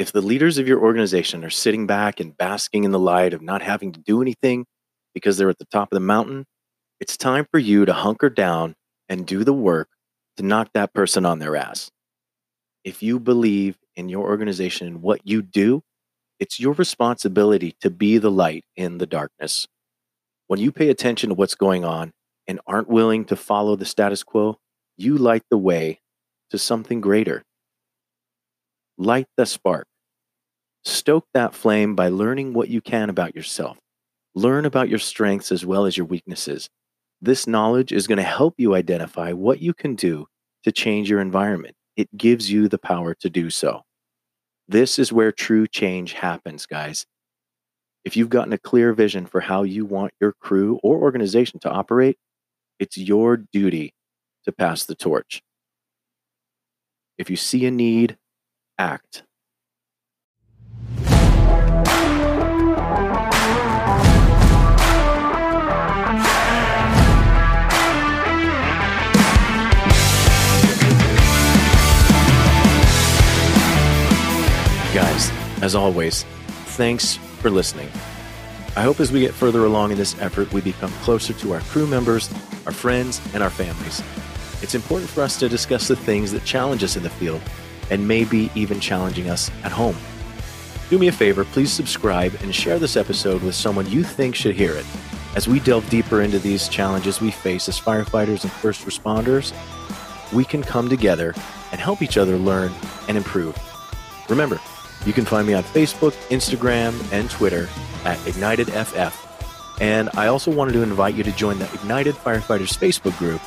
If 0.00 0.12
the 0.12 0.22
leaders 0.22 0.56
of 0.56 0.66
your 0.66 0.80
organization 0.80 1.44
are 1.44 1.50
sitting 1.50 1.86
back 1.86 2.20
and 2.20 2.34
basking 2.34 2.84
in 2.84 2.90
the 2.90 2.98
light 2.98 3.34
of 3.34 3.42
not 3.42 3.60
having 3.60 3.92
to 3.92 4.00
do 4.00 4.22
anything 4.22 4.64
because 5.12 5.36
they're 5.36 5.50
at 5.50 5.58
the 5.58 5.66
top 5.66 5.92
of 5.92 5.96
the 5.96 6.00
mountain, 6.00 6.46
it's 7.00 7.18
time 7.18 7.46
for 7.50 7.58
you 7.58 7.84
to 7.84 7.92
hunker 7.92 8.30
down 8.30 8.76
and 9.10 9.26
do 9.26 9.44
the 9.44 9.52
work 9.52 9.90
to 10.38 10.42
knock 10.42 10.70
that 10.72 10.94
person 10.94 11.26
on 11.26 11.38
their 11.38 11.54
ass. 11.54 11.90
If 12.82 13.02
you 13.02 13.20
believe 13.20 13.76
in 13.94 14.08
your 14.08 14.26
organization 14.26 14.86
and 14.86 15.02
what 15.02 15.20
you 15.24 15.42
do, 15.42 15.82
it's 16.38 16.58
your 16.58 16.72
responsibility 16.72 17.76
to 17.82 17.90
be 17.90 18.16
the 18.16 18.30
light 18.30 18.64
in 18.76 18.96
the 18.96 19.06
darkness. 19.06 19.66
When 20.46 20.60
you 20.60 20.72
pay 20.72 20.88
attention 20.88 21.28
to 21.28 21.34
what's 21.34 21.54
going 21.54 21.84
on 21.84 22.12
and 22.48 22.58
aren't 22.66 22.88
willing 22.88 23.26
to 23.26 23.36
follow 23.36 23.76
the 23.76 23.84
status 23.84 24.22
quo, 24.22 24.56
you 24.96 25.18
light 25.18 25.42
the 25.50 25.58
way 25.58 26.00
to 26.48 26.56
something 26.56 27.02
greater. 27.02 27.42
Light 29.00 29.28
the 29.38 29.46
spark. 29.46 29.86
Stoke 30.84 31.24
that 31.32 31.54
flame 31.54 31.94
by 31.94 32.10
learning 32.10 32.52
what 32.52 32.68
you 32.68 32.82
can 32.82 33.08
about 33.08 33.34
yourself. 33.34 33.78
Learn 34.34 34.66
about 34.66 34.90
your 34.90 34.98
strengths 34.98 35.50
as 35.50 35.64
well 35.64 35.86
as 35.86 35.96
your 35.96 36.04
weaknesses. 36.04 36.68
This 37.22 37.46
knowledge 37.46 37.92
is 37.92 38.06
going 38.06 38.18
to 38.18 38.22
help 38.22 38.56
you 38.58 38.74
identify 38.74 39.32
what 39.32 39.62
you 39.62 39.72
can 39.72 39.94
do 39.94 40.26
to 40.64 40.70
change 40.70 41.08
your 41.08 41.22
environment. 41.22 41.76
It 41.96 42.14
gives 42.14 42.52
you 42.52 42.68
the 42.68 42.76
power 42.76 43.14
to 43.20 43.30
do 43.30 43.48
so. 43.48 43.84
This 44.68 44.98
is 44.98 45.10
where 45.10 45.32
true 45.32 45.66
change 45.66 46.12
happens, 46.12 46.66
guys. 46.66 47.06
If 48.04 48.18
you've 48.18 48.28
gotten 48.28 48.52
a 48.52 48.58
clear 48.58 48.92
vision 48.92 49.24
for 49.24 49.40
how 49.40 49.62
you 49.62 49.86
want 49.86 50.12
your 50.20 50.34
crew 50.42 50.78
or 50.82 50.98
organization 50.98 51.58
to 51.60 51.70
operate, 51.70 52.18
it's 52.78 52.98
your 52.98 53.38
duty 53.38 53.94
to 54.44 54.52
pass 54.52 54.84
the 54.84 54.94
torch. 54.94 55.40
If 57.16 57.30
you 57.30 57.36
see 57.36 57.64
a 57.64 57.70
need, 57.70 58.18
act. 58.80 59.24
Guys, 74.94 75.30
as 75.62 75.74
always, 75.74 76.24
thanks 76.78 77.16
for 77.16 77.50
listening. 77.50 77.88
I 78.76 78.82
hope 78.82 78.98
as 79.00 79.12
we 79.12 79.20
get 79.20 79.34
further 79.34 79.66
along 79.66 79.92
in 79.92 79.98
this 79.98 80.18
effort, 80.22 80.50
we 80.54 80.62
become 80.62 80.90
closer 81.02 81.34
to 81.34 81.52
our 81.52 81.60
crew 81.60 81.86
members, 81.86 82.32
our 82.64 82.72
friends, 82.72 83.20
and 83.34 83.42
our 83.42 83.50
families. 83.50 84.02
It's 84.62 84.74
important 84.74 85.10
for 85.10 85.22
us 85.22 85.38
to 85.40 85.50
discuss 85.50 85.86
the 85.86 85.96
things 85.96 86.32
that 86.32 86.44
challenge 86.44 86.82
us 86.82 86.96
in 86.96 87.02
the 87.02 87.10
field 87.10 87.42
and 87.90 88.06
maybe 88.06 88.50
even 88.54 88.80
challenging 88.80 89.28
us 89.28 89.50
at 89.64 89.72
home. 89.72 89.96
Do 90.88 90.98
me 90.98 91.08
a 91.08 91.12
favor, 91.12 91.44
please 91.44 91.72
subscribe 91.72 92.34
and 92.42 92.54
share 92.54 92.78
this 92.78 92.96
episode 92.96 93.42
with 93.42 93.54
someone 93.54 93.88
you 93.88 94.02
think 94.02 94.34
should 94.34 94.56
hear 94.56 94.72
it. 94.72 94.86
As 95.36 95.46
we 95.46 95.60
delve 95.60 95.88
deeper 95.88 96.22
into 96.22 96.40
these 96.40 96.68
challenges 96.68 97.20
we 97.20 97.30
face 97.30 97.68
as 97.68 97.78
firefighters 97.78 98.42
and 98.42 98.50
first 98.50 98.84
responders, 98.84 99.52
we 100.32 100.44
can 100.44 100.62
come 100.62 100.88
together 100.88 101.34
and 101.70 101.80
help 101.80 102.02
each 102.02 102.16
other 102.16 102.36
learn 102.36 102.72
and 103.06 103.16
improve. 103.16 103.56
Remember, 104.28 104.60
you 105.06 105.12
can 105.12 105.24
find 105.24 105.46
me 105.46 105.54
on 105.54 105.62
Facebook, 105.62 106.12
Instagram, 106.28 107.00
and 107.12 107.30
Twitter 107.30 107.68
at 108.04 108.18
IgnitedFF. 108.18 109.14
And 109.80 110.10
I 110.14 110.26
also 110.26 110.50
wanted 110.50 110.72
to 110.72 110.82
invite 110.82 111.14
you 111.14 111.24
to 111.24 111.32
join 111.32 111.58
the 111.58 111.72
Ignited 111.72 112.14
Firefighters 112.14 112.76
Facebook 112.76 113.16
group. 113.18 113.40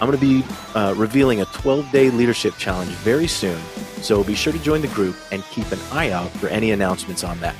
I'm 0.00 0.10
going 0.10 0.18
to 0.18 0.42
be 0.42 0.44
uh, 0.74 0.94
revealing 0.96 1.40
a 1.40 1.46
12 1.46 1.90
day 1.90 2.10
leadership 2.10 2.54
challenge 2.58 2.90
very 2.96 3.26
soon, 3.26 3.58
so 4.02 4.22
be 4.22 4.34
sure 4.34 4.52
to 4.52 4.58
join 4.58 4.82
the 4.82 4.88
group 4.88 5.16
and 5.32 5.42
keep 5.44 5.70
an 5.72 5.78
eye 5.90 6.10
out 6.10 6.30
for 6.32 6.48
any 6.48 6.72
announcements 6.72 7.24
on 7.24 7.40
that. 7.40 7.54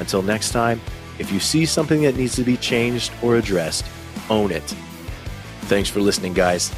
Until 0.00 0.22
next 0.22 0.50
time, 0.52 0.80
if 1.18 1.30
you 1.30 1.38
see 1.38 1.66
something 1.66 2.02
that 2.02 2.16
needs 2.16 2.34
to 2.36 2.44
be 2.44 2.56
changed 2.56 3.12
or 3.22 3.36
addressed, 3.36 3.84
own 4.30 4.50
it. 4.50 4.62
Thanks 5.62 5.90
for 5.90 6.00
listening, 6.00 6.32
guys. 6.32 6.72